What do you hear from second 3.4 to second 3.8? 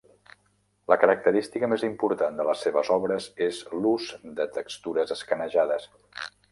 és